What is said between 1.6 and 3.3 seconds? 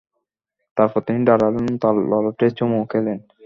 ও তার ললাটে চুমু খেলেন।